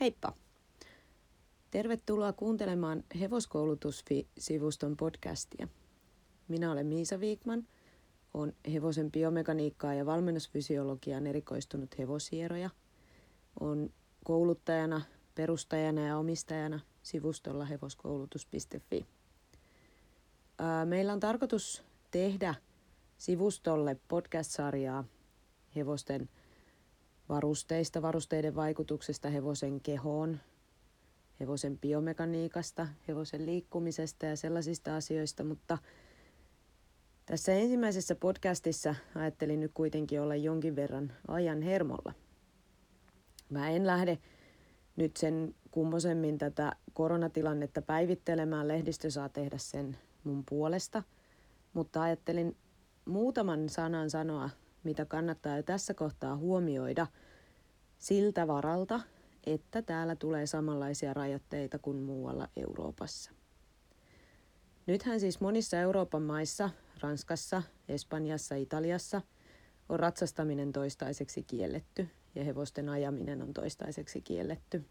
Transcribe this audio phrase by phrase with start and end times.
[0.00, 0.32] Heippa!
[1.70, 5.68] Tervetuloa kuuntelemaan Hevoskoulutus.sivuston podcastia.
[6.48, 7.66] Minä olen Miisa Viikman,
[8.34, 12.70] olen hevosen biomekaniikkaa ja valmennusfysiologiaan erikoistunut hevosieroja.
[13.60, 13.92] Olen
[14.24, 15.02] kouluttajana,
[15.34, 19.06] perustajana ja omistajana sivustolla hevoskoulutus.fi.
[20.84, 22.54] Meillä on tarkoitus tehdä
[23.18, 25.04] sivustolle podcast-sarjaa
[25.76, 26.28] hevosten
[27.28, 30.40] varusteista, varusteiden vaikutuksesta hevosen kehoon,
[31.40, 35.78] hevosen biomekaniikasta, hevosen liikkumisesta ja sellaisista asioista, mutta
[37.26, 42.12] tässä ensimmäisessä podcastissa ajattelin nyt kuitenkin olla jonkin verran ajan hermolla.
[43.50, 44.18] Mä en lähde
[44.96, 51.02] nyt sen kummosemmin tätä koronatilannetta päivittelemään, lehdistö saa tehdä sen mun puolesta,
[51.72, 52.56] mutta ajattelin
[53.04, 54.50] muutaman sanan sanoa
[54.84, 57.06] mitä kannattaa jo tässä kohtaa huomioida
[57.98, 59.00] siltä varalta,
[59.46, 63.30] että täällä tulee samanlaisia rajoitteita kuin muualla Euroopassa.
[64.86, 69.22] Nythän siis monissa Euroopan maissa, Ranskassa, Espanjassa, Italiassa,
[69.88, 74.84] on ratsastaminen toistaiseksi kielletty ja hevosten ajaminen on toistaiseksi kielletty.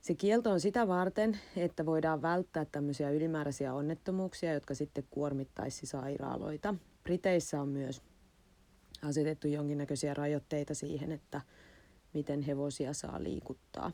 [0.00, 6.74] Se kielto on sitä varten, että voidaan välttää tämmöisiä ylimääräisiä onnettomuuksia, jotka sitten kuormittaisi sairaaloita
[7.08, 8.02] Briteissä on myös
[9.02, 11.40] asetettu jonkinnäköisiä rajoitteita siihen, että
[12.14, 13.92] miten hevosia saa liikuttaa.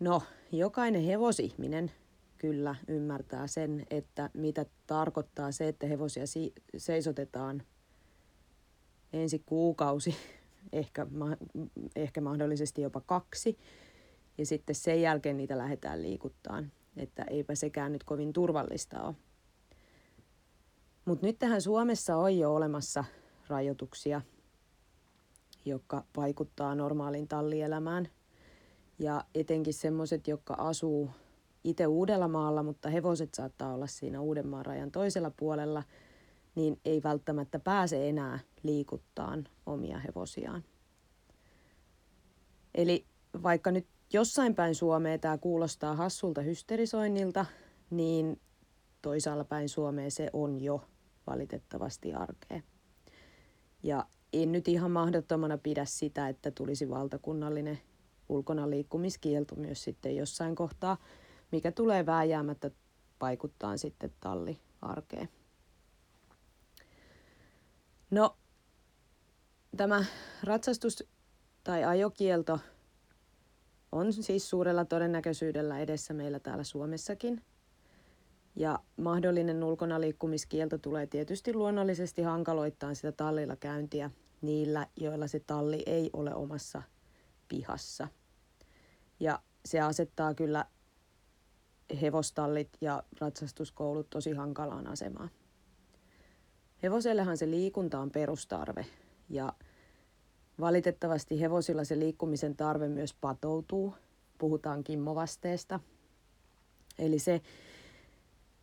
[0.00, 1.90] No, jokainen hevosihminen
[2.38, 7.62] kyllä ymmärtää sen, että mitä tarkoittaa se, että hevosia si- seisotetaan
[9.12, 10.16] ensi kuukausi,
[10.72, 11.36] ehkä, ma-
[11.96, 13.58] ehkä mahdollisesti jopa kaksi,
[14.38, 16.72] ja sitten sen jälkeen niitä lähdetään liikuttaan.
[16.96, 19.14] Että eipä sekään nyt kovin turvallista ole.
[21.08, 23.04] Mutta nyt tähän Suomessa on jo olemassa
[23.48, 24.20] rajoituksia,
[25.64, 28.08] jotka vaikuttaa normaaliin tallielämään.
[28.98, 31.10] Ja etenkin semmoiset, jotka asuu
[31.64, 35.82] itse Uudellamaalla, mutta hevoset saattaa olla siinä Uudenmaan rajan toisella puolella,
[36.54, 40.64] niin ei välttämättä pääse enää liikuttaan omia hevosiaan.
[42.74, 43.06] Eli
[43.42, 47.46] vaikka nyt jossain päin Suomea tämä kuulostaa hassulta hysterisoinnilta,
[47.90, 48.40] niin
[49.02, 50.82] toisaalla päin Suomea se on jo
[51.30, 52.60] valitettavasti arkea.
[53.82, 57.78] Ja en nyt ihan mahdottomana pidä sitä, että tulisi valtakunnallinen
[58.28, 60.96] ulkona liikkumiskielto myös sitten jossain kohtaa,
[61.52, 62.70] mikä tulee vääjäämättä
[63.20, 65.28] vaikuttaa sitten talliarkeen.
[68.10, 68.36] No,
[69.76, 70.04] tämä
[70.44, 71.04] ratsastus
[71.64, 72.60] tai ajokielto
[73.92, 77.40] on siis suurella todennäköisyydellä edessä meillä täällä Suomessakin–
[78.56, 84.10] ja mahdollinen ulkona liikkumiskielto tulee tietysti luonnollisesti hankaloittaa sitä tallilla käyntiä
[84.42, 86.82] niillä, joilla se talli ei ole omassa
[87.48, 88.08] pihassa.
[89.20, 90.64] Ja se asettaa kyllä
[92.00, 95.30] hevostallit ja ratsastuskoulut tosi hankalaan asemaan.
[96.82, 98.86] Hevosellehan se liikunta on perustarve
[99.30, 99.52] ja
[100.60, 103.94] valitettavasti hevosilla se liikkumisen tarve myös patoutuu.
[104.38, 105.80] Puhutaan kimmovasteesta.
[106.98, 107.40] Eli se,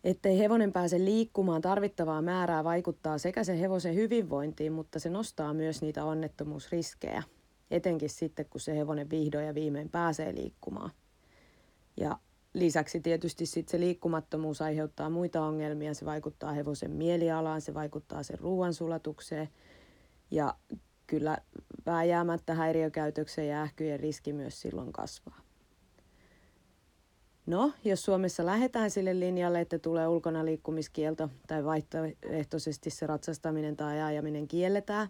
[0.05, 5.81] ettei hevonen pääse liikkumaan tarvittavaa määrää vaikuttaa sekä sen hevosen hyvinvointiin, mutta se nostaa myös
[5.81, 7.23] niitä onnettomuusriskejä,
[7.71, 10.91] etenkin sitten kun se hevonen vihdoin ja viimein pääsee liikkumaan.
[11.97, 12.19] Ja
[12.53, 18.39] lisäksi tietysti sitten se liikkumattomuus aiheuttaa muita ongelmia, se vaikuttaa hevosen mielialaan, se vaikuttaa sen
[18.39, 19.49] ruoansulatukseen
[20.31, 20.53] ja
[21.07, 21.37] kyllä
[21.85, 25.44] vääjäämättä häiriökäytöksen ja ähkyjen riski myös silloin kasvaa.
[27.45, 34.01] No, jos Suomessa lähdetään sille linjalle, että tulee ulkona liikkumiskielto tai vaihtoehtoisesti se ratsastaminen tai
[34.01, 35.07] ajaminen kielletään,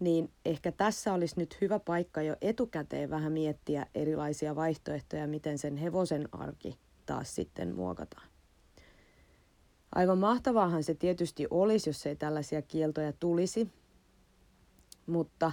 [0.00, 5.76] niin ehkä tässä olisi nyt hyvä paikka jo etukäteen vähän miettiä erilaisia vaihtoehtoja, miten sen
[5.76, 8.28] hevosen arki taas sitten muokataan.
[9.94, 13.68] Aivan mahtavaahan se tietysti olisi, jos ei tällaisia kieltoja tulisi,
[15.06, 15.52] mutta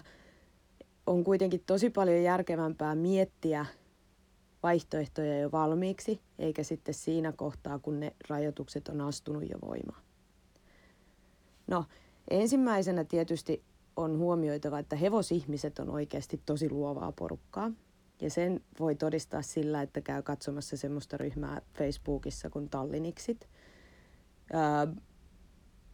[1.07, 3.65] on kuitenkin tosi paljon järkevämpää miettiä
[4.63, 10.01] vaihtoehtoja jo valmiiksi, eikä sitten siinä kohtaa, kun ne rajoitukset on astunut jo voimaan.
[11.67, 11.85] No,
[12.29, 13.63] ensimmäisenä tietysti
[13.95, 17.71] on huomioitava, että hevosihmiset on oikeasti tosi luovaa porukkaa.
[18.21, 23.49] Ja sen voi todistaa sillä, että käy katsomassa semmoista ryhmää Facebookissa kuin Talliniksit.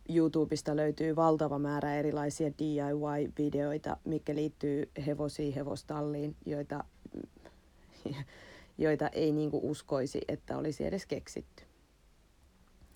[0.10, 6.84] YouTubesta löytyy valtava määrä erilaisia DIY-videoita, mikä liittyy hevosiin, hevostalliin, joita
[8.78, 11.64] joita ei niin kuin uskoisi, että olisi edes keksitty.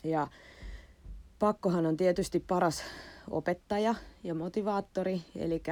[0.04, 0.28] Ja
[1.40, 2.84] pakkohan on tietysti paras
[3.30, 5.64] opettaja ja motivaattori, eli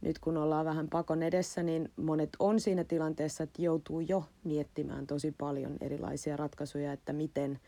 [0.00, 5.06] nyt kun ollaan vähän pakon edessä, niin monet on siinä tilanteessa, että joutuu jo miettimään
[5.06, 7.60] tosi paljon erilaisia ratkaisuja, että miten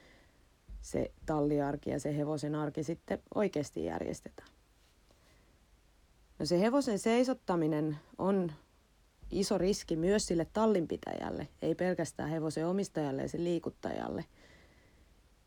[0.81, 4.49] se talliarki ja se hevosen arki sitten oikeasti järjestetään.
[6.38, 8.52] No se hevosen seisottaminen on
[9.31, 14.25] iso riski myös sille tallinpitäjälle, ei pelkästään hevosen omistajalle ja sen liikuttajalle.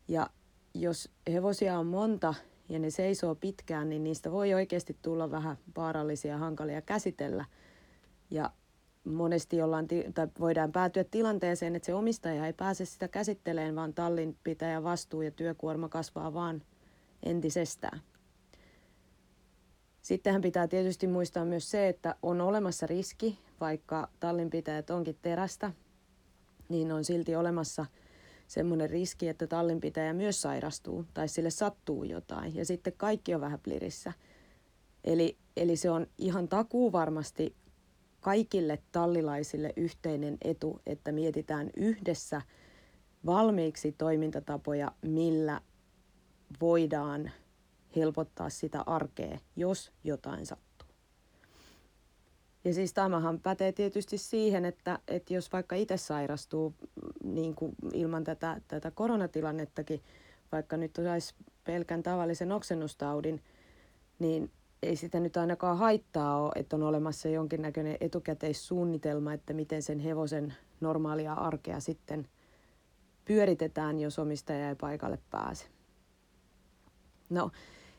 [0.08, 0.30] Ja
[0.74, 2.34] jos hevosia on monta
[2.68, 7.44] ja ne seisoo pitkään, niin niistä voi oikeasti tulla vähän vaarallisia ja hankalia käsitellä.
[8.30, 8.50] Ja
[9.04, 14.82] monesti ollaan, tai voidaan päätyä tilanteeseen, että se omistaja ei pääse sitä käsitteleen, vaan tallinpitäjä
[14.82, 16.62] vastuu ja työkuorma kasvaa vaan
[17.22, 18.00] entisestään.
[20.02, 25.72] Sittenhän pitää tietysti muistaa myös se, että on olemassa riski, vaikka tallinpitäjät onkin terästä,
[26.68, 27.86] niin on silti olemassa
[28.46, 33.60] semmoinen riski, että tallinpitäjä myös sairastuu tai sille sattuu jotain ja sitten kaikki on vähän
[33.60, 34.12] plirissä.
[35.04, 37.56] Eli, eli se on ihan takuu varmasti
[38.20, 42.42] kaikille tallilaisille yhteinen etu, että mietitään yhdessä
[43.26, 45.60] valmiiksi toimintatapoja, millä
[46.60, 47.30] voidaan
[47.96, 50.69] helpottaa sitä arkea, jos jotain sattuu.
[52.64, 56.74] Ja siis tämähän pätee tietysti siihen, että, että jos vaikka itse sairastuu
[57.24, 60.00] niin kuin ilman tätä, tätä koronatilannettakin,
[60.52, 61.34] vaikka nyt saisi
[61.64, 63.42] pelkän tavallisen oksennustaudin,
[64.18, 64.50] niin
[64.82, 70.54] ei sitä nyt ainakaan haittaa ole, että on olemassa jonkinnäköinen etukäteissuunnitelma, että miten sen hevosen
[70.80, 72.28] normaalia arkea sitten
[73.24, 75.66] pyöritetään, jos omistaja ei paikalle pääse.
[77.30, 77.50] No,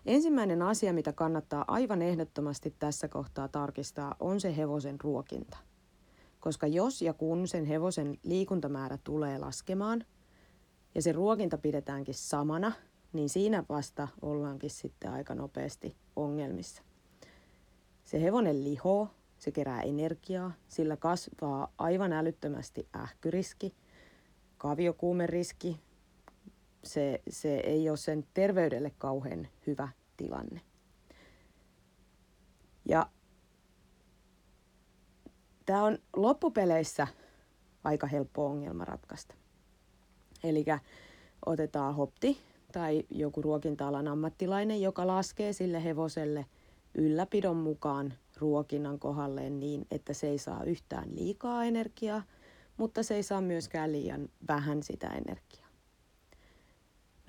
[0.05, 5.57] ensimmäinen asia, mitä kannattaa aivan ehdottomasti tässä kohtaa tarkistaa, on se hevosen ruokinta.
[6.39, 10.05] Koska jos ja kun sen hevosen liikuntamäärä tulee laskemaan
[10.95, 12.71] ja se ruokinta pidetäänkin samana,
[13.13, 16.83] niin siinä vasta ollaankin sitten aika nopeasti ongelmissa.
[18.03, 19.07] Se hevonen lihoo,
[19.37, 23.75] se kerää energiaa, sillä kasvaa aivan älyttömästi ähkyriski,
[24.57, 25.79] kaviokuumeriski.
[26.83, 30.61] Se, se ei ole sen terveydelle kauhean hyvä tilanne.
[32.85, 33.09] Ja
[35.65, 37.07] tämä on loppupeleissä
[37.83, 39.35] aika helppo ongelma ratkaista.
[40.43, 40.65] Eli
[41.45, 42.37] otetaan hopti
[42.71, 46.45] tai joku ruokinta-alan ammattilainen, joka laskee sille hevoselle
[46.95, 52.23] ylläpidon mukaan ruokinnan kohdalleen niin, että se ei saa yhtään liikaa energiaa,
[52.77, 55.60] mutta se ei saa myöskään liian vähän sitä energiaa.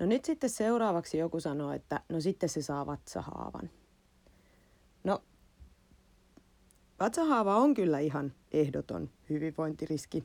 [0.03, 3.69] No nyt sitten seuraavaksi joku sanoo, että no sitten se saa vatsahaavan.
[5.03, 5.23] No,
[6.99, 10.23] vatsahaava on kyllä ihan ehdoton hyvinvointiriski,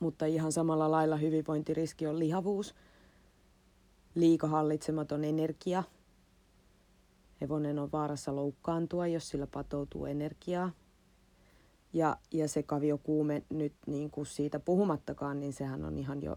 [0.00, 2.74] mutta ihan samalla lailla hyvinvointiriski on lihavuus–
[4.14, 5.82] liikahallitsematon energia.
[7.40, 10.70] Hevonen on vaarassa loukkaantua, jos sillä patoutuu energiaa.
[11.92, 16.36] Ja, ja se kaviokuume nyt niin kuin siitä puhumattakaan, niin sehän on ihan jo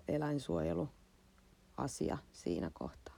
[1.77, 3.17] eläinsuojeluasia siinä kohtaa.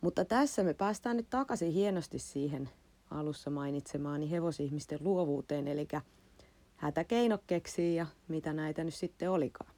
[0.00, 2.68] Mutta tässä me päästään nyt takaisin hienosti siihen
[3.10, 5.88] alussa mainitsemaani hevosihmisten luovuuteen, eli
[6.76, 9.70] hätäkeino keksii ja mitä näitä nyt sitten olikaan.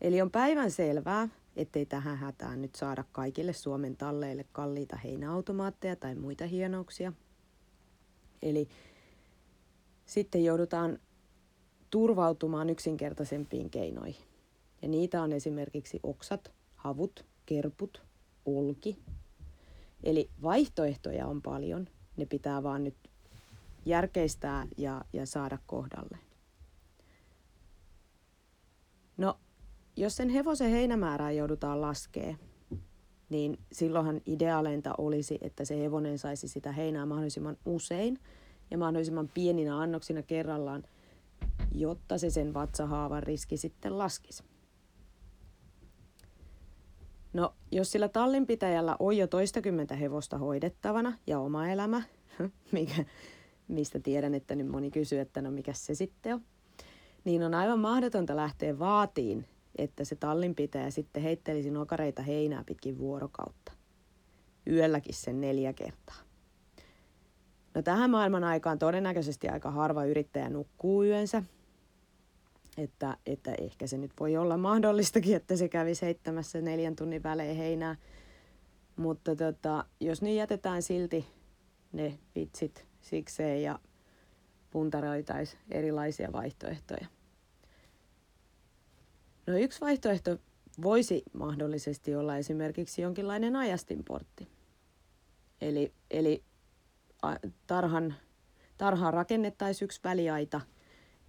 [0.00, 6.14] Eli on päivän selvää, ettei tähän hätään nyt saada kaikille Suomen talleille kalliita heinäautomaatteja tai
[6.14, 7.12] muita hienouksia.
[8.42, 8.68] Eli
[10.06, 10.98] sitten joudutaan
[11.90, 14.33] turvautumaan yksinkertaisempiin keinoihin.
[14.84, 18.02] Ja niitä on esimerkiksi oksat, havut, kerput,
[18.44, 18.98] olki.
[20.02, 22.96] Eli vaihtoehtoja on paljon, ne pitää vaan nyt
[23.84, 26.18] järkeistää ja, ja saada kohdalle.
[29.16, 29.38] No
[29.96, 32.36] jos sen hevosen heinämäärää joudutaan laskee,
[33.28, 38.18] niin silloinhan ideaaleinta olisi, että se hevonen saisi sitä heinää mahdollisimman usein
[38.70, 40.82] ja mahdollisimman pieninä annoksina kerrallaan,
[41.74, 44.53] jotta se sen vatsahaavan riski sitten laskisi.
[47.34, 52.02] No, jos sillä tallinpitäjällä on jo toistakymmentä hevosta hoidettavana ja oma elämä,
[52.72, 53.04] mikä,
[53.68, 56.40] mistä tiedän, että nyt moni kysyy, että no mikä se sitten on,
[57.24, 59.46] niin on aivan mahdotonta lähteä vaatiin
[59.78, 63.72] että se tallinpitäjä sitten heittelisi nokareita heinää pitkin vuorokautta.
[64.66, 66.16] Yölläkin sen neljä kertaa.
[67.74, 71.42] No tähän maailman aikaan todennäköisesti aika harva yrittäjä nukkuu yönsä.
[72.76, 77.56] Että, että ehkä se nyt voi olla mahdollistakin, että se kävi seitsemässä neljän tunnin välein
[77.56, 77.96] heinää.
[78.96, 81.26] Mutta tota, jos niin jätetään silti
[81.92, 83.78] ne vitsit sikseen ja
[84.70, 87.06] puntaroitaisiin erilaisia vaihtoehtoja.
[89.46, 90.38] No yksi vaihtoehto
[90.82, 94.48] voisi mahdollisesti olla esimerkiksi jonkinlainen ajastinportti.
[95.60, 96.44] Eli, eli
[97.66, 98.14] tarhan,
[98.78, 100.60] tarhaan rakennettaisiin yksi väliaita,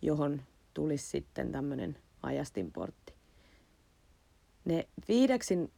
[0.02, 0.42] johon
[0.76, 3.14] tulisi sitten tämmöinen ajastinportti.
[4.66, 5.72] Ne viideksin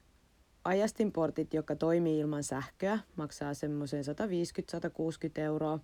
[0.64, 5.80] ajastinportit, joka toimii ilman sähköä, maksaa semmoisen 150-160 euroa.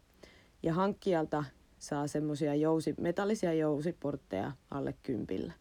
[0.64, 1.44] Ja hankkijalta
[1.80, 5.54] saa semmoisia jousi, metallisia jousiportteja alle kympillä.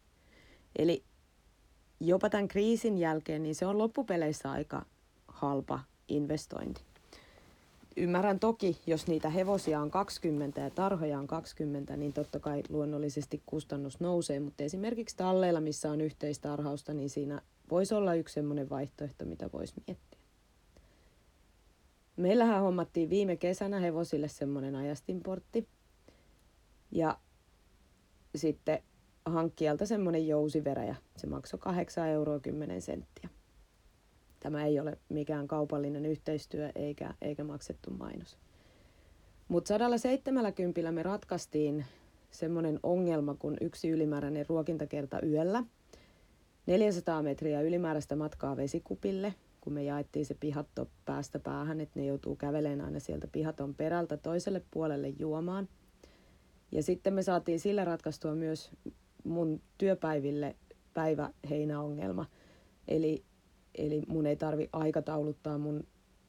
[0.75, 1.03] Eli
[1.99, 4.85] jopa tämän kriisin jälkeen, niin se on loppupeleissä aika
[5.27, 6.92] halpa investointi.
[7.97, 13.41] Ymmärrän toki, jos niitä hevosia on 20 ja tarhoja on 20, niin totta kai luonnollisesti
[13.45, 19.25] kustannus nousee, mutta esimerkiksi talleilla, missä on yhteistarhausta, niin siinä voisi olla yksi sellainen vaihtoehto,
[19.25, 20.19] mitä voisi miettiä.
[22.15, 25.67] Meillähän hommattiin viime kesänä hevosille semmoinen ajastinportti.
[26.91, 27.19] Ja
[28.35, 28.83] sitten
[29.25, 30.95] hankkijalta semmoinen jousiveräjä.
[31.17, 33.29] Se maksoi 8 euroa 10 senttiä.
[34.43, 38.37] Tämä ei ole mikään kaupallinen yhteistyö eikä, eikä maksettu mainos.
[39.47, 41.85] Mutta 170 me ratkaistiin
[42.31, 45.63] semmoinen ongelma kuin yksi ylimääräinen ruokintakerta yöllä.
[46.65, 52.35] 400 metriä ylimääräistä matkaa vesikupille, kun me jaettiin se pihatto päästä päähän, että ne joutuu
[52.35, 55.69] kävelemään aina sieltä pihaton perältä toiselle puolelle juomaan.
[56.71, 58.71] Ja sitten me saatiin sillä ratkaistua myös
[59.23, 60.55] mun työpäiville
[60.93, 62.25] päiväheinäongelma.
[62.87, 63.23] Eli,
[63.75, 65.83] eli mun ei tarvi aikatauluttaa mun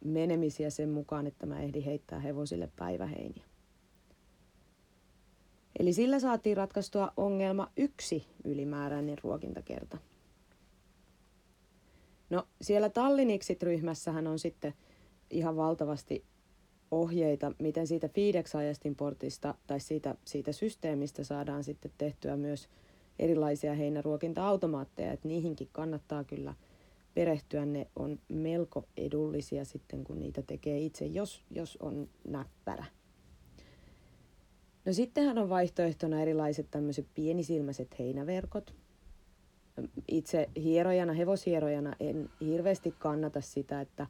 [0.05, 3.45] menemisiä sen mukaan, että mä ehdin heittää hevosille päiväheiniä.
[5.79, 9.99] Eli sillä saatiin ratkaistua ongelma yksi ylimääräinen ruokintakerta.
[12.31, 14.75] No siellä Talliniksit-ryhmässähän on sitten
[15.31, 16.25] ihan valtavasti
[16.91, 22.69] ohjeita, miten siitä Fidex-ajastin portista tai siitä, siitä systeemistä saadaan sitten tehtyä myös
[23.19, 26.55] erilaisia heinäruokinta-automaatteja, että niihinkin kannattaa kyllä
[27.15, 27.67] perehtyä.
[27.67, 32.85] Ne on melko edullisia sitten, kun niitä tekee itse, jos, jos on näppärä.
[34.85, 38.75] No sittenhän on vaihtoehtona erilaiset tämmöiset pienisilmäiset heinäverkot.
[40.09, 44.07] Itse hierojana, hevoshierojana en hirveästi kannata sitä, että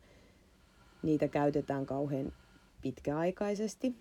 [1.02, 2.32] niitä käytetään kauhean
[2.82, 3.94] pitkäaikaisesti.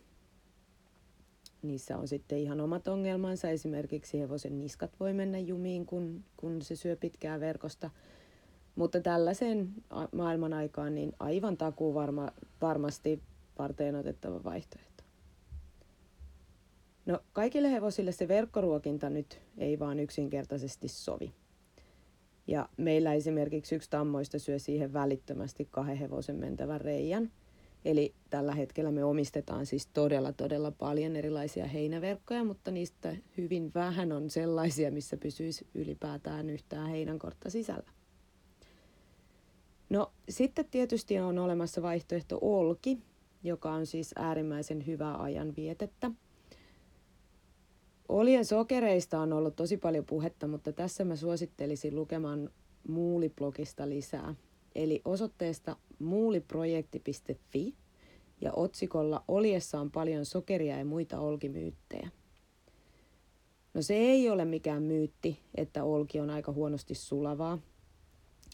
[1.62, 3.50] Niissä on sitten ihan omat ongelmansa.
[3.50, 7.90] Esimerkiksi hevosen niskat voi mennä jumiin, kun, kun se syö pitkää verkosta.
[8.76, 9.74] Mutta tällaiseen
[10.12, 13.22] maailman aikaan niin aivan takuu varma, varmasti
[13.60, 15.04] varteen otettava vaihtoehto.
[17.06, 21.34] No kaikille hevosille se verkkoruokinta nyt ei vaan yksinkertaisesti sovi.
[22.48, 27.32] Ja meillä esimerkiksi yksi tammoista syö siihen välittömästi kahden hevosen mentävän reijän–
[27.86, 34.12] Eli tällä hetkellä me omistetaan siis todella, todella paljon erilaisia heinäverkkoja, mutta niistä hyvin vähän
[34.12, 37.90] on sellaisia, missä pysyisi ylipäätään yhtään heinänkortta sisällä.
[39.94, 43.00] No sitten tietysti on olemassa vaihtoehto olki,
[43.44, 46.12] joka on siis äärimmäisen hyvää ajan vietettä.
[48.10, 52.50] Olien sokereista on ollut tosi paljon puhetta, mutta tässä mä suosittelisin lukemaan
[52.88, 54.36] Muuliblogista lisää.
[54.76, 57.74] Eli osoitteesta muuliprojekti.fi
[58.42, 62.10] ja otsikolla Oliessa on paljon sokeria ja muita olkimyyttejä.
[63.74, 67.60] No se ei ole mikään myytti, että olki on aika huonosti sulavaa.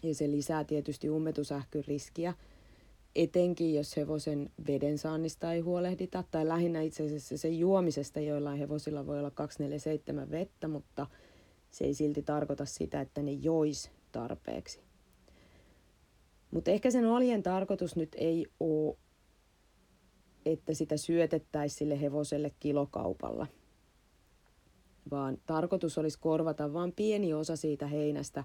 [0.03, 2.33] Ja se lisää tietysti ummetusähkyn riskiä,
[3.15, 9.07] etenkin jos hevosen veden saannista ei huolehdita, tai lähinnä itse asiassa se juomisesta, joillain hevosilla
[9.07, 11.07] voi olla 247 vettä, mutta
[11.71, 14.79] se ei silti tarkoita sitä, että ne jois tarpeeksi.
[16.51, 18.97] Mutta ehkä sen oljen tarkoitus nyt ei ole,
[20.45, 23.47] että sitä syötettäisiin sille hevoselle kilokaupalla,
[25.11, 28.43] vaan tarkoitus olisi korvata vain pieni osa siitä heinästä,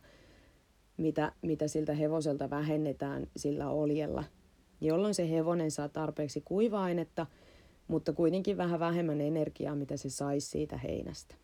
[0.96, 4.24] mitä, mitä siltä hevoselta vähennetään sillä oljella,
[4.80, 7.26] jolloin se hevonen saa tarpeeksi kuiva-ainetta,
[7.88, 11.34] mutta kuitenkin vähän vähemmän energiaa, mitä se saisi siitä heinästä.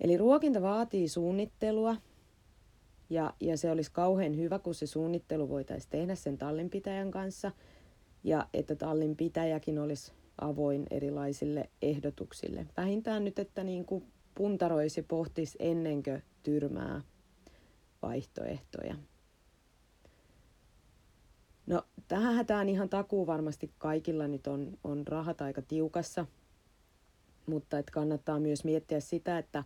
[0.00, 1.96] Eli ruokinta vaatii suunnittelua,
[3.10, 7.52] ja, ja se olisi kauhean hyvä, kun se suunnittelu voitaisiin tehdä sen tallinpitäjän kanssa
[8.24, 12.66] ja että tallinpitäjäkin olisi avoin erilaisille ehdotuksille.
[12.76, 14.04] Vähintään nyt, että niin kuin
[14.34, 17.02] puntaroisi pohtisi ennenkö tyrmää
[18.02, 18.96] vaihtoehtoja.
[21.66, 26.26] No tähän hätään ihan takuu varmasti kaikilla nyt on, on rahat aika tiukassa,
[27.46, 29.64] mutta et kannattaa myös miettiä sitä, että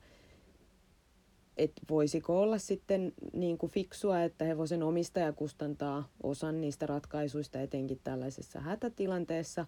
[1.56, 8.00] että voisiko olla sitten niin kuin fiksua, että hevosen omistaja kustantaa osan niistä ratkaisuista etenkin
[8.04, 9.66] tällaisessa hätätilanteessa,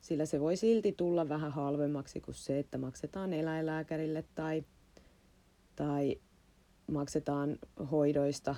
[0.00, 4.64] sillä se voi silti tulla vähän halvemmaksi kuin se, että maksetaan eläinlääkärille tai,
[5.76, 6.20] tai
[6.86, 7.58] maksetaan
[7.90, 8.54] hoidoista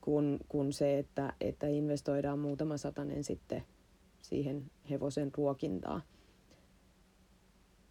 [0.00, 3.62] kuin, kuin se, että, että investoidaan muutama satanen sitten
[4.22, 6.02] siihen hevosen ruokintaan.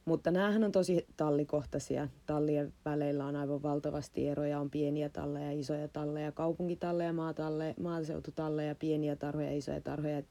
[0.06, 2.08] Mutta näähän on tosi tallikohtaisia.
[2.26, 4.60] Tallien väleillä on aivan valtavasti eroja.
[4.60, 10.24] On pieniä talleja, isoja talleja, kaupunkitalleja, maatalle, maaseututalleja, pieniä tarhoja, isoja tarhoja.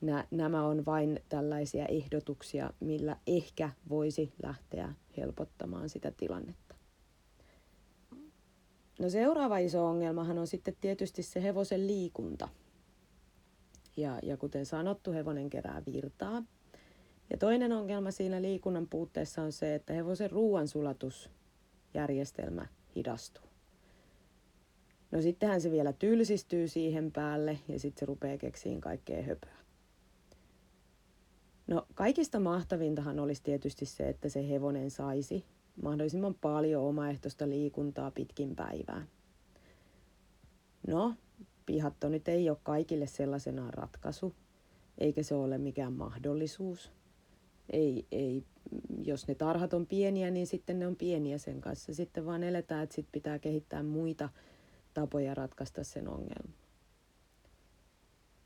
[0.00, 6.74] Nä, nämä on vain tällaisia ehdotuksia, millä ehkä voisi lähteä helpottamaan sitä tilannetta.
[9.00, 12.48] No seuraava iso ongelmahan on sitten tietysti se hevosen liikunta.
[13.96, 16.42] Ja, ja kuten sanottu, hevonen kerää virtaa,
[17.30, 22.66] ja toinen ongelma siinä liikunnan puutteessa on se, että hevosen ruoansulatusjärjestelmä
[22.96, 23.44] hidastuu.
[25.10, 29.56] No sittenhän se vielä tylsistyy siihen päälle ja sitten se rupeaa keksiin kaikkea höpöä.
[31.66, 35.44] No kaikista mahtavintahan olisi tietysti se, että se hevonen saisi
[35.82, 39.06] mahdollisimman paljon omaehtoista liikuntaa pitkin päivää.
[40.86, 41.14] No,
[41.66, 44.34] pihatto nyt ei ole kaikille sellaisenaan ratkaisu,
[44.98, 46.92] eikä se ole mikään mahdollisuus
[47.72, 48.44] ei, ei,
[49.04, 51.94] jos ne tarhat on pieniä, niin sitten ne on pieniä sen kanssa.
[51.94, 54.28] Sitten vaan eletään, että sitten pitää kehittää muita
[54.94, 56.59] tapoja ratkaista sen ongelman.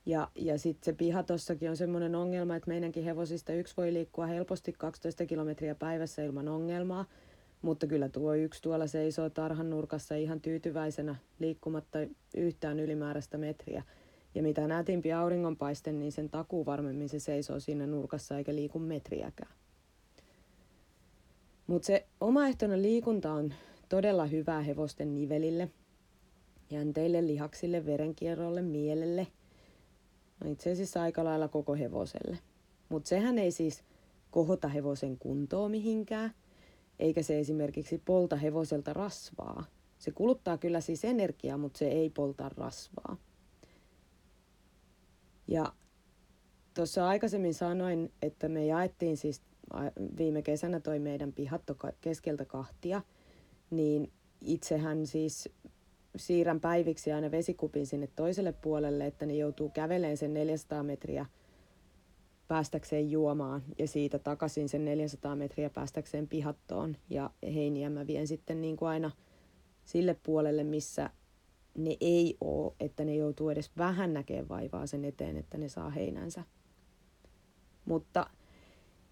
[0.07, 4.27] Ja, ja sitten se piha tossakin on semmoinen ongelma, että meidänkin hevosista yksi voi liikkua
[4.27, 7.05] helposti 12 kilometriä päivässä ilman ongelmaa,
[7.63, 11.99] mutta kyllä tuo yksi tuolla seisoo tarhan nurkassa ihan tyytyväisenä liikkumatta
[12.37, 13.83] yhtään ylimääräistä metriä–
[14.35, 19.53] ja mitä nätimpi auringonpaiste, niin sen takuu varmemmin se seisoo siinä nurkassa eikä liiku metriäkään.
[21.67, 23.55] Mutta se omaehtoinen liikunta on
[23.89, 25.71] todella hyvää hevosten nivelille,
[26.71, 29.27] jänteille, lihaksille, verenkierrolle, mielelle.
[30.45, 32.39] No itse asiassa aika lailla koko hevoselle.
[32.89, 33.85] Mutta sehän ei siis
[34.31, 36.35] kohota hevosen kuntoa mihinkään,
[36.99, 39.65] eikä se esimerkiksi polta hevoselta rasvaa.
[39.99, 43.17] Se kuluttaa kyllä siis energiaa, mutta se ei polta rasvaa.
[45.49, 45.73] Ja
[46.75, 49.43] tuossa aikaisemmin sanoin, että me jaettiin siis
[50.19, 53.03] viime kesänä toi meidän pihatto keskeltä kahtia,
[53.71, 55.49] niin itsehän siis
[56.17, 61.27] siirrän päiviksi aina vesikupin sinne toiselle puolelle, että ne joutuu kävelemään sen 400 metriä
[62.49, 66.97] päästäkseen juomaan ja siitä takaisin sen 400 metriä päästäkseen pihattoon.
[67.11, 69.11] Ja heiniä mä vien sitten niin kuin aina
[69.85, 71.11] sille puolelle, missä
[71.75, 75.91] ne ei ole, että ne joutuu edes vähän näkemään vaivaa sen eteen, että ne saa
[75.91, 76.43] heinänsä.
[77.85, 78.27] Mutta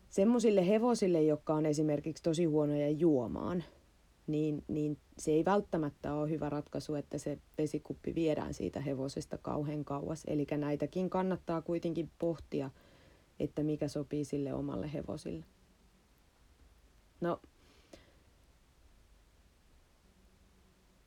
[0.09, 3.65] semmoisille hevosille, jotka on esimerkiksi tosi huonoja juomaan,
[4.27, 9.85] niin, niin se ei välttämättä ole hyvä ratkaisu, että se vesikuppi viedään siitä hevosesta kauhean
[9.85, 10.23] kauas.
[10.27, 12.71] Eli näitäkin kannattaa kuitenkin pohtia,
[13.41, 15.45] että mikä sopii sille omalle hevosille.
[17.21, 17.41] No,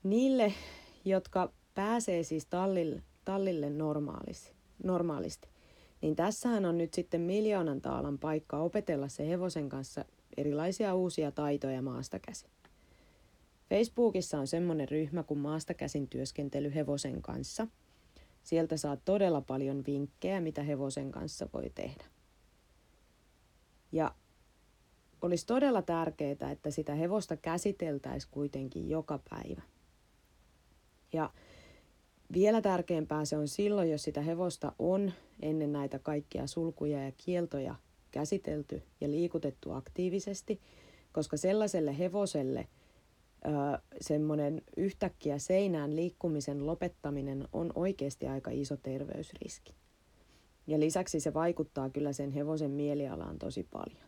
[0.03, 0.53] niille
[1.05, 3.69] jotka pääsee siis tallille, tallille
[4.83, 5.49] normaalisti,
[6.01, 10.05] niin tässähän on nyt sitten miljoonan taalan paikka opetella se hevosen kanssa
[10.37, 12.49] erilaisia uusia taitoja maasta käsin.
[13.69, 17.67] Facebookissa on semmoinen ryhmä kuin maasta käsin työskentely hevosen kanssa.
[18.43, 22.05] Sieltä saa todella paljon vinkkejä, mitä hevosen kanssa voi tehdä.
[23.91, 24.15] Ja
[25.21, 29.61] olisi todella tärkeää, että sitä hevosta käsiteltäisiin kuitenkin joka päivä.
[31.13, 31.29] Ja
[32.33, 37.75] vielä tärkeämpää se on silloin, jos sitä hevosta on ennen näitä kaikkia sulkuja ja kieltoja
[38.11, 40.61] käsitelty ja liikutettu aktiivisesti,
[41.11, 42.67] koska sellaiselle hevoselle
[44.01, 49.75] semmoinen yhtäkkiä seinään liikkumisen lopettaminen on oikeasti aika iso terveysriski.
[50.67, 54.05] Ja lisäksi se vaikuttaa kyllä sen hevosen mielialaan tosi paljon.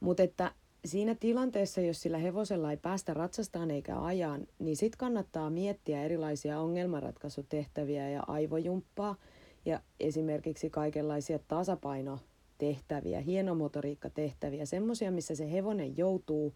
[0.00, 5.50] Mutta että siinä tilanteessa, jos sillä hevosella ei päästä ratsastaan eikä ajan, niin sitten kannattaa
[5.50, 9.16] miettiä erilaisia ongelmanratkaisutehtäviä ja aivojumppaa
[9.64, 16.54] ja esimerkiksi kaikenlaisia tasapainotehtäviä, hienomotoriikkatehtäviä, semmoisia, missä se hevonen joutuu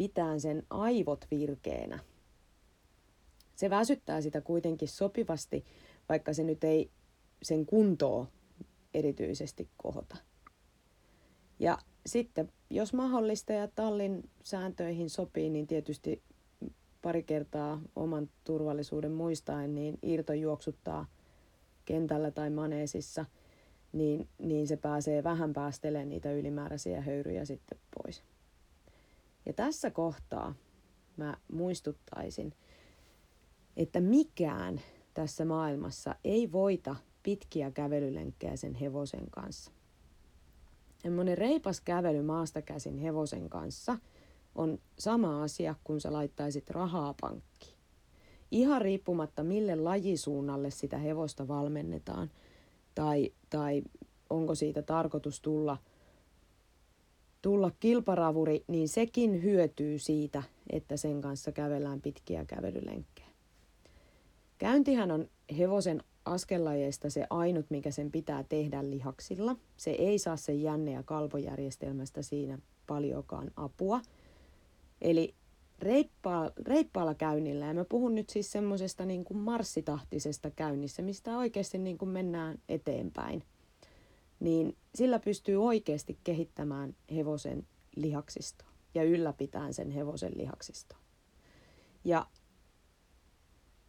[0.00, 1.98] pitämään sen aivot virkeänä.
[3.56, 5.64] Se väsyttää sitä kuitenkin sopivasti,
[6.08, 6.90] vaikka se nyt ei
[7.42, 8.26] sen kuntoa
[8.94, 10.16] erityisesti kohota.
[11.58, 16.22] Ja sitten jos mahdollista ja tallin sääntöihin sopii, niin tietysti
[17.02, 21.06] pari kertaa oman turvallisuuden muistaen, niin Irto juoksuttaa
[21.84, 23.24] kentällä tai maneesissa,
[23.92, 28.22] niin, niin se pääsee vähän päästelemään niitä ylimääräisiä höyryjä sitten pois.
[29.50, 30.54] Ja tässä kohtaa
[31.16, 32.52] mä muistuttaisin,
[33.76, 34.80] että mikään
[35.14, 39.70] tässä maailmassa ei voita pitkiä kävelylenkkejä sen hevosen kanssa.
[40.98, 43.98] Semmoinen reipas kävely maasta käsin hevosen kanssa
[44.54, 47.78] on sama asia, kun sä laittaisit rahaa pankkiin.
[48.50, 52.30] ihan riippumatta mille lajisuunnalle sitä hevosta valmennetaan
[52.94, 53.82] tai, tai
[54.30, 55.76] onko siitä tarkoitus tulla,
[57.42, 63.28] tulla kilparavuri, niin sekin hyötyy siitä, että sen kanssa kävellään pitkiä kävelylenkkejä.
[64.58, 69.56] Käyntihän on hevosen askellajeista se ainut, mikä sen pitää tehdä lihaksilla.
[69.76, 74.00] Se ei saa sen jänne- ja kalvojärjestelmästä siinä paljonkaan apua.
[75.00, 75.34] Eli
[75.78, 81.78] reippaa, reippaalla käynnillä, ja mä puhun nyt siis semmoisesta niin kuin marssitahtisesta käynnissä, mistä oikeasti
[81.78, 83.44] niin kuin mennään eteenpäin,
[84.40, 90.98] niin sillä pystyy oikeasti kehittämään hevosen lihaksistoa ja ylläpitämään sen hevosen lihaksistoa.
[92.04, 92.26] Ja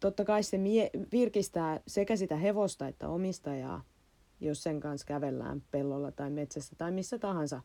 [0.00, 3.84] totta kai se mie- virkistää sekä sitä hevosta että omistajaa,
[4.40, 7.62] jos sen kanssa kävellään pellolla tai metsässä tai missä tahansa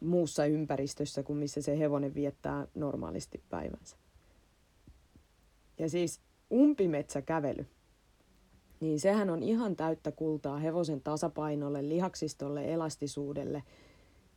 [0.00, 3.96] muussa ympäristössä kuin missä se hevonen viettää normaalisti päivänsä.
[5.78, 6.20] Ja siis
[6.52, 7.66] umpimetsäkävely,
[8.80, 13.62] niin sehän on ihan täyttä kultaa hevosen tasapainolle, lihaksistolle, elastisuudelle.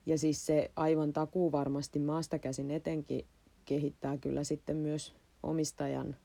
[0.06, 3.26] Ja siis se aivan takuu varmasti maasta käsin etenkin
[3.66, 6.16] kehittää kyllä sitten myös omistajan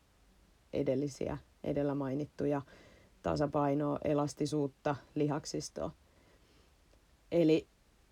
[0.72, 2.62] edellisiä, edellä mainittuja
[3.22, 5.90] tasapainoa, elastisuutta, lihaksistoa.
[7.33, 7.66] Eli,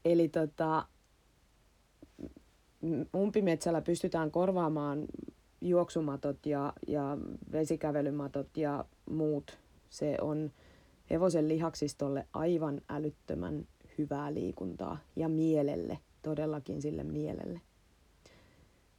[0.05, 0.87] eli tota,
[3.17, 5.07] umpimetsällä pystytään korvaamaan
[5.61, 7.19] juoksumatot ja, ja
[7.53, 9.63] vesikävelymatot ja muut.
[9.94, 10.50] Se on
[11.11, 13.66] hevosen lihaksistolle aivan älyttömän
[13.98, 17.61] hyvää liikuntaa ja mielelle, todellakin sille mielelle.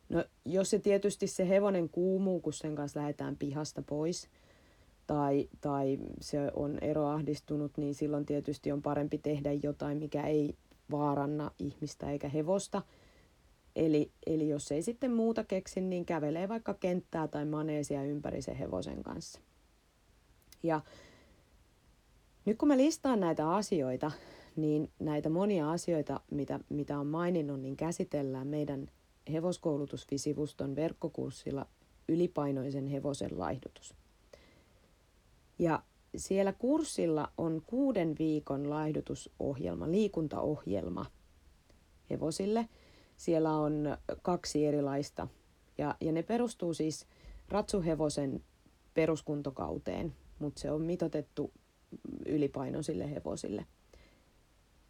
[0.10, 4.30] No jos se tietysti se hevonen kuumuu, kun sen kanssa lähdetään pihasta pois,
[5.08, 10.56] tai, tai se on eroahdistunut, niin silloin tietysti on parempi tehdä jotain, mikä ei
[10.92, 12.82] vaaranna ihmistä eikä hevosta.
[13.76, 18.56] Eli, eli jos ei sitten muuta keksi, niin kävelee vaikka kenttää tai maneesia ympäri sen
[18.56, 19.42] hevosen kanssa.
[20.66, 20.82] Ja
[22.46, 24.12] nyt kun mä listaan näitä asioita,
[24.56, 28.88] niin näitä monia asioita, mitä, mitä on maininnut, niin käsitellään meidän
[29.32, 31.66] hevoskoulutusvisivuston verkkokurssilla
[32.08, 33.96] ylipainoisen hevosen laihdutus.
[35.60, 35.84] Ja
[36.16, 41.06] siellä kurssilla on kuuden viikon laihdutusohjelma, liikuntaohjelma
[42.10, 42.70] hevosille.
[43.18, 45.28] Siellä on kaksi erilaista
[45.78, 47.08] ja, ja ne perustuu siis
[47.50, 48.44] ratsuhevosen
[48.94, 51.52] peruskuntokauteen, mutta se on mitotettu
[52.26, 53.66] ylipainoisille hevosille.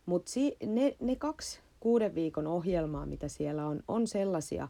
[0.06, 4.68] Mutta si- ne, ne kaksi kuuden viikon ohjelmaa, mitä siellä on, on sellaisia,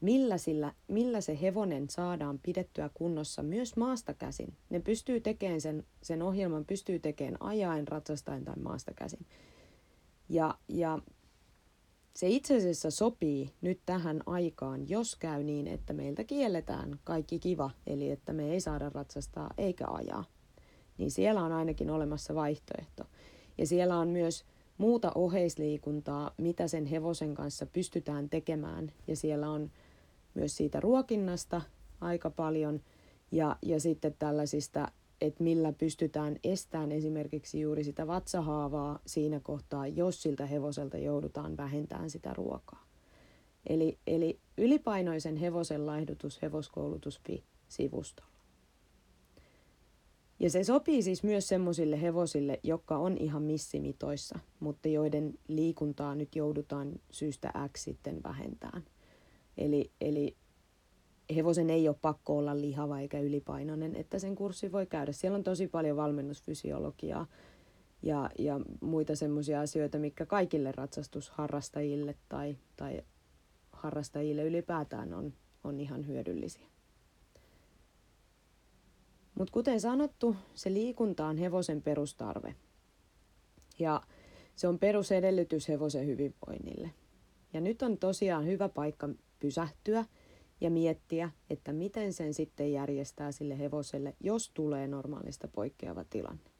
[0.00, 4.54] millä, sillä, millä se hevonen saadaan pidettyä kunnossa myös maasta käsin.
[4.70, 9.26] Ne pystyy tekemään sen, sen ohjelman, pystyy tekemään ajaen, ratsastaen tai maasta käsin.
[10.28, 10.98] Ja, ja
[12.14, 17.70] se itse asiassa sopii nyt tähän aikaan, jos käy niin, että meiltä kielletään kaikki kiva,
[17.86, 20.24] eli että me ei saada ratsastaa eikä ajaa.
[20.98, 23.04] Niin siellä on ainakin olemassa vaihtoehto.
[23.58, 24.44] Ja siellä on myös
[24.78, 28.92] muuta oheisliikuntaa, mitä sen hevosen kanssa pystytään tekemään.
[29.06, 29.70] Ja siellä on
[30.34, 31.60] myös siitä ruokinnasta
[32.00, 32.80] aika paljon
[33.32, 40.22] ja, ja sitten tällaisista, että millä pystytään estämään esimerkiksi juuri sitä vatsahaavaa siinä kohtaa, jos
[40.22, 42.86] siltä hevoselta joudutaan vähentämään sitä ruokaa.
[43.66, 48.30] Eli, eli ylipainoisen hevosen laihdutus hevoskoulutus.fi-sivustolla.
[50.40, 56.36] Ja se sopii siis myös semmoisille hevosille, jotka on ihan missimitoissa, mutta joiden liikuntaa nyt
[56.36, 58.84] joudutaan syystä X sitten vähentämään.
[59.58, 60.36] Eli, eli
[61.36, 65.12] hevosen ei ole pakko olla lihava eikä ylipainoinen, että sen kurssi voi käydä.
[65.12, 67.26] Siellä on tosi paljon valmennusfysiologiaa
[68.02, 73.02] ja, ja muita semmoisia asioita, mikä kaikille ratsastusharrastajille tai, tai
[73.72, 75.32] harrastajille ylipäätään on,
[75.64, 76.66] on ihan hyödyllisiä.
[79.34, 82.54] Mutta kuten sanottu, se liikunta on hevosen perustarve.
[83.78, 84.02] Ja
[84.56, 86.90] se on perusedellytys hevosen hyvinvoinnille.
[87.52, 89.08] Ja nyt on tosiaan hyvä paikka
[89.40, 90.04] pysähtyä
[90.60, 96.50] ja miettiä, että miten sen sitten järjestää sille hevoselle, jos tulee normaalista poikkeava tilanne.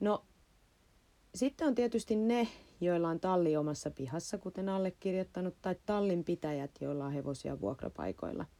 [0.00, 0.24] No,
[1.34, 2.48] sitten on tietysti ne,
[2.80, 8.46] joilla on talli omassa pihassa, kuten allekirjoittanut, tai tallin pitäjät, joilla on hevosia vuokrapaikoilla–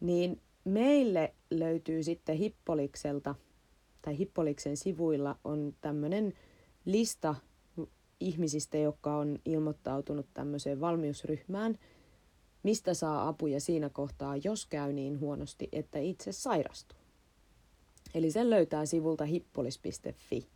[0.00, 3.34] niin meille löytyy sitten Hippolikselta
[4.02, 6.32] tai Hippoliksen sivuilla on tämmöinen
[6.84, 7.34] lista
[8.20, 11.78] ihmisistä, jotka on ilmoittautunut tämmöiseen valmiusryhmään,
[12.62, 16.98] mistä saa apuja siinä kohtaa, jos käy niin huonosti, että itse sairastuu.
[18.14, 20.46] Eli sen löytää sivulta hippolis.fi.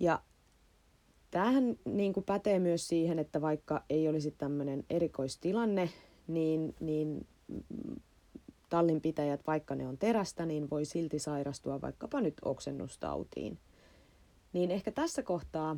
[0.00, 0.22] Ja
[1.30, 5.90] tämähän niin kuin pätee myös siihen, että vaikka ei olisi tämmöinen erikoistilanne,
[6.26, 7.26] niin, niin
[8.70, 13.58] tallinpitäjät, vaikka ne on terästä, niin voi silti sairastua vaikkapa nyt oksennustautiin.
[14.54, 15.76] Niin ehkä tässä kohtaa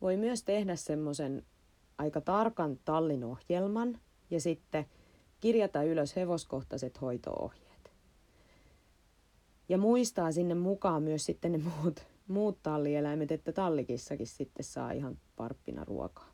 [0.00, 1.42] voi myös tehdä semmoisen
[1.98, 4.00] aika tarkan tallinohjelman
[4.30, 4.86] ja sitten
[5.40, 7.92] kirjata ylös hevoskohtaiset hoitoohjeet.
[9.68, 15.18] Ja muistaa sinne mukaan myös sitten ne muut, muut tallieläimet, että tallikissakin sitten saa ihan
[15.36, 16.32] parppina ruokaa.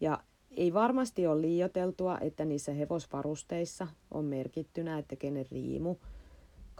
[0.00, 5.96] Ja ei varmasti ole liioteltua, että niissä hevosvarusteissa on merkittynä, että kenen riimu.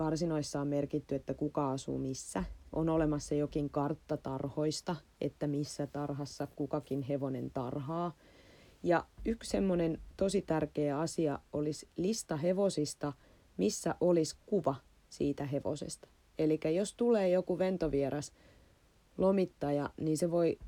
[0.02, 2.44] Karsinoissa on merkitty, että kuka asuu missä.
[2.72, 8.16] On olemassa jokin kartta tarhoista, että missä tarhassa kukakin hevonen tarhaa.
[8.82, 13.12] Ja yksi semmoinen tosi tärkeä asia olisi lista hevosista,
[13.56, 14.74] missä olisi kuva
[15.08, 16.08] siitä hevosesta.
[16.38, 18.32] Eli jos tulee joku ventovieras
[19.18, 20.58] lomittaja, niin se voi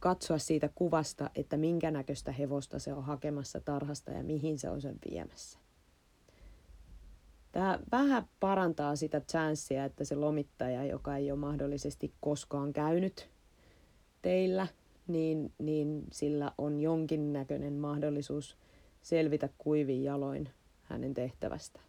[0.00, 4.80] katsoa siitä kuvasta, että minkä näköistä hevosta se on hakemassa tarhasta ja mihin se on
[4.80, 5.69] sen viemässä.
[7.52, 13.28] Tämä vähän parantaa sitä chanssiä, että se lomittaja, joka ei ole mahdollisesti koskaan käynyt
[14.22, 14.66] teillä,
[15.06, 18.56] niin, niin sillä on jonkinnäköinen mahdollisuus
[19.02, 20.48] selvitä kuivin jaloin
[20.82, 21.80] hänen tehtävästä.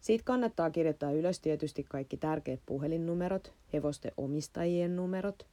[0.00, 5.46] Siitä kannattaa kirjoittaa ylös tietysti kaikki tärkeät puhelinnumerot, hevosten omistajien numerot–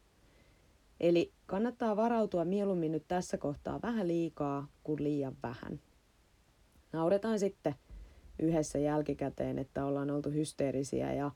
[1.00, 5.80] Eli kannattaa varautua mieluummin nyt tässä kohtaa vähän liikaa kuin liian vähän.
[6.94, 7.76] Nauretaan sitten
[8.40, 11.32] yhdessä jälkikäteen, että ollaan oltu hysteerisiä ja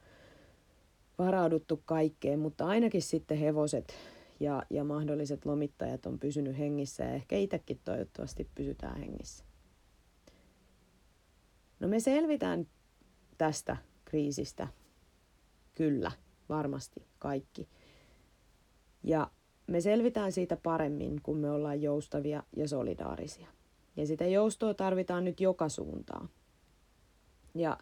[1.18, 3.94] varauduttu kaikkeen, mutta ainakin sitten hevoset
[4.39, 9.44] ja, ja mahdolliset lomittajat on pysynyt hengissä ja ehkä itsekin toivottavasti pysytään hengissä.
[11.80, 12.68] No me selvitään
[13.38, 14.68] tästä kriisistä.
[15.76, 16.12] Kyllä,
[16.50, 17.70] varmasti kaikki.
[19.04, 19.32] Ja
[19.68, 23.48] me selvitään siitä paremmin, kun me ollaan joustavia ja solidaarisia.
[23.96, 26.30] Ja sitä joustoa tarvitaan nyt joka suuntaan.
[27.54, 27.78] Ja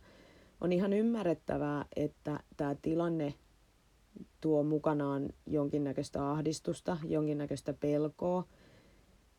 [0.62, 3.34] on ihan ymmärrettävää, että tämä tilanne
[4.42, 8.48] tuo mukanaan jonkinnäköistä ahdistusta, jonkinnäköistä pelkoa,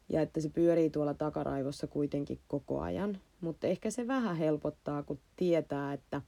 [0.08, 3.18] ja että se pyörii tuolla takaraivossa kuitenkin koko ajan.
[3.40, 6.22] Mutta ehkä se vähän helpottaa, kun tietää, että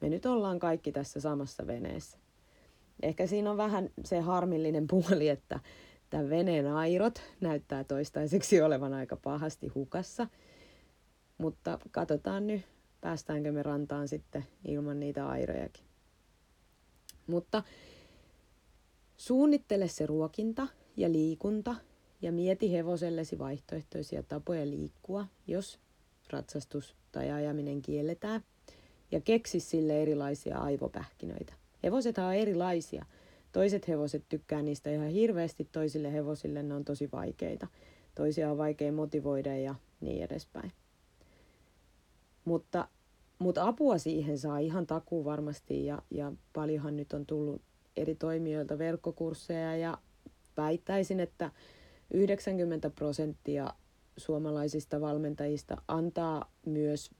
[0.00, 2.18] me nyt ollaan kaikki tässä samassa veneessä.
[3.02, 5.60] Ehkä siinä on vähän se harmillinen puoli, että
[6.10, 10.26] tämän veneen airot näyttää toistaiseksi olevan aika pahasti hukassa.
[11.38, 12.62] Mutta katsotaan nyt,
[13.04, 15.84] päästäänkö me rantaan sitten ilman niitä airojakin.
[17.26, 17.62] Mutta
[19.16, 21.74] suunnittele se ruokinta ja liikunta
[22.22, 25.78] ja mieti hevosellesi vaihtoehtoisia tapoja liikkua, jos
[26.30, 28.44] ratsastus tai ajaminen kielletään.
[29.10, 31.54] Ja keksi sille erilaisia aivopähkinöitä.
[31.82, 33.04] Hevoset on erilaisia.
[33.52, 37.66] Toiset hevoset tykkää niistä ihan hirveästi, toisille hevosille ne on tosi vaikeita.
[38.14, 40.72] Toisia on vaikea motivoida ja niin edespäin.
[42.44, 42.88] Mutta,
[43.38, 47.62] mutta apua siihen saa ihan takuu varmasti ja, ja paljonhan nyt on tullut
[47.96, 49.98] eri toimijoilta verkkokursseja ja
[50.56, 51.50] väittäisin, että
[52.14, 53.74] 90 prosenttia
[54.16, 57.10] suomalaisista valmentajista antaa myös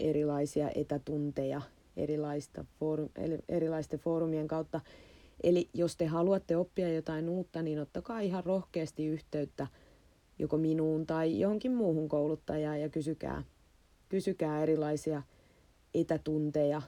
[0.00, 1.62] erilaisia etätunteja
[1.96, 3.08] erilaista foorum,
[3.48, 4.80] erilaisten foorumien kautta.
[5.42, 9.66] Eli jos te haluatte oppia jotain uutta, niin ottakaa ihan rohkeasti yhteyttä
[10.38, 13.42] joko minuun tai johonkin muuhun kouluttajaan ja kysykää,
[14.10, 15.22] kysykää erilaisia
[15.94, 16.82] etätunteja,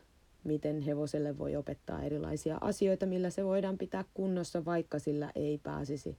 [0.45, 6.19] miten hevoselle voi opettaa erilaisia asioita, millä se voidaan pitää kunnossa, vaikka sillä ei pääsisi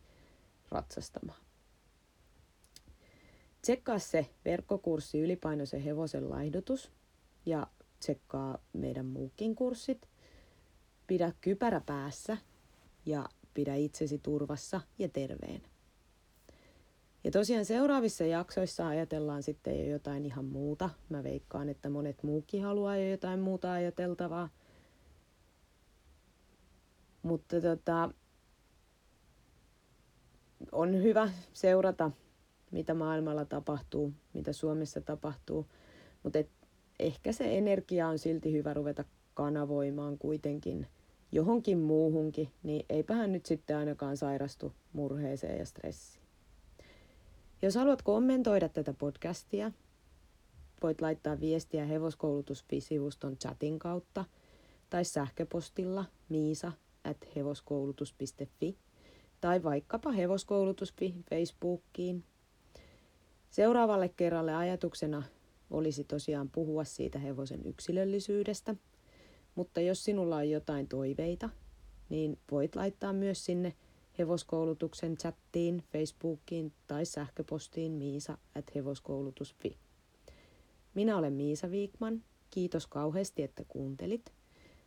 [0.72, 1.40] ratsastamaan.
[3.62, 6.92] Tsekkaa se verkkokurssi ylipainoisen hevosen laihdutus
[7.46, 7.68] ja
[8.00, 10.08] tsekkaa meidän muukin kurssit.
[11.08, 12.38] Pidä kypärä päässä
[13.06, 15.73] ja pidä itsesi turvassa ja terveenä.
[17.24, 20.90] Ja tosiaan seuraavissa jaksoissa ajatellaan sitten jo jotain ihan muuta.
[21.10, 24.50] Mä veikkaan, että monet muukin haluaa jo jotain muuta ajateltavaa.
[27.24, 28.10] Mutta tota,
[30.72, 32.12] on hyvä seurata,
[32.72, 35.68] mitä maailmalla tapahtuu, mitä Suomessa tapahtuu.
[36.24, 36.40] Mutta
[37.00, 40.88] ehkä se energia on silti hyvä ruveta kanavoimaan kuitenkin
[41.32, 46.23] johonkin muuhunkin, niin eipähän nyt sitten ainakaan sairastu murheeseen ja stressiin.
[47.64, 49.72] Jos haluat kommentoida tätä podcastia,
[50.84, 54.26] voit laittaa viestiä hevoskoulutus.sivuston chatin kautta
[54.90, 56.72] tai sähköpostilla miisa
[57.04, 58.78] at hevoskoulutus.fi
[59.42, 62.24] tai vaikkapa hevoskoulutus.fi Facebookiin.
[63.50, 65.24] Seuraavalle kerralle ajatuksena
[65.72, 68.76] olisi tosiaan puhua siitä hevosen yksilöllisyydestä.
[69.56, 71.50] Mutta jos sinulla on jotain toiveita
[72.10, 73.74] niin voit laittaa myös sinne
[74.20, 79.78] hevoskoulutuksen chattiin, Facebookiin tai sähköpostiin miisa at hevoskoulutus.fi.
[80.94, 82.24] Minä olen Miisa Viikman.
[82.50, 84.34] Kiitos kauheasti, että kuuntelit.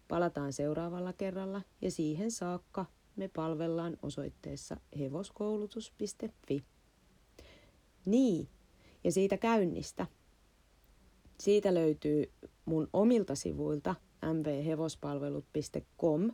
[0.09, 2.87] Palataan seuraavalla kerralla ja siihen saakka
[3.17, 6.65] me palvellaan osoitteessa hevoskoulutus.fi.
[8.05, 8.49] Niin,
[9.05, 10.07] ja siitä käynnistä.
[11.39, 12.33] Siitä löytyy
[12.65, 13.95] mun omilta sivuilta
[14.33, 16.31] mvhevospalvelut.com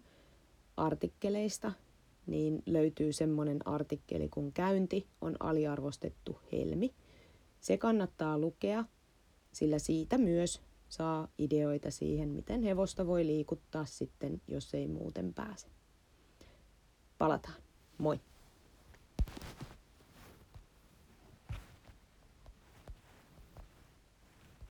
[0.76, 1.72] artikkeleista,
[2.26, 6.94] niin löytyy semmoinen artikkeli kun käynti on aliarvostettu helmi.
[7.60, 8.84] Se kannattaa lukea,
[9.52, 15.66] sillä siitä myös saa ideoita siihen, miten hevosta voi liikuttaa sitten, jos ei muuten pääse.
[17.18, 17.62] Palataan.
[17.98, 18.20] Moi!